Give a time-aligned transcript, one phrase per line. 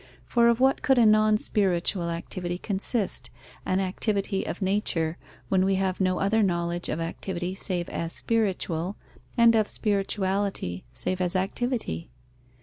[0.25, 3.29] For of what could a non spiritual activity consist,
[3.67, 8.95] an activity of nature, when we have no other knowledge of activity save as spiritual,
[9.37, 12.09] and of spirituality save as activity?